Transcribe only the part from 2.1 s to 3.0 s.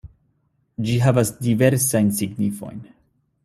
signifojn.